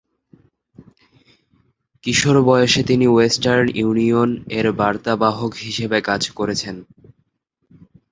[2.03, 6.75] কিশোর বয়সে তিনি western union এর বার্তাবাহক হিসাবে কাজ করেছেন।